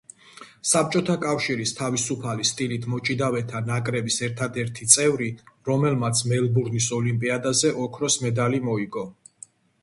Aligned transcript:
საბჭოთა 0.67 1.15
კავშირის 1.25 1.73
თავისუფალი 1.79 2.47
სტილით 2.49 2.87
მოჭიდავეთა 2.93 3.61
ნაკრების 3.67 4.17
ერთადერთი 4.29 4.89
წევრი, 4.95 5.29
რომელმაც 5.71 6.25
მელბურნის 6.33 6.89
ოლიმპიადაზე 6.99 7.73
ოქროს 7.85 8.19
მედალი 8.25 8.65
მოიგო. 8.73 9.07